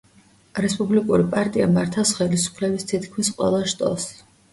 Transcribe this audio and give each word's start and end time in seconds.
რესპუბლიკური 0.65 1.27
პარტია 1.35 1.67
მართავს 1.73 2.13
ხელისუფლების 2.21 2.87
თითქმის 2.93 3.31
ყველა 3.37 3.61
შტოს. 3.75 4.09